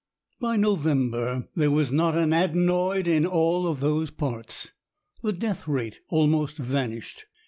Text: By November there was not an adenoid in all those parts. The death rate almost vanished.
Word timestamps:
By 0.39 0.57
November 0.57 1.47
there 1.55 1.69
was 1.69 1.93
not 1.93 2.17
an 2.17 2.33
adenoid 2.33 3.05
in 3.07 3.23
all 3.27 3.71
those 3.75 4.09
parts. 4.09 4.71
The 5.21 5.31
death 5.31 5.67
rate 5.67 5.99
almost 6.09 6.57
vanished. 6.57 7.27